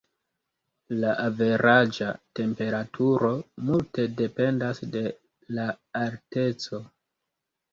[1.01, 2.07] La averaĝa
[2.39, 3.31] temperaturo
[3.67, 5.05] multe dependas de
[5.59, 5.69] la
[6.03, 6.83] alteco.